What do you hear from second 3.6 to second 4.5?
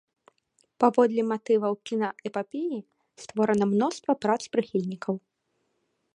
мноства прац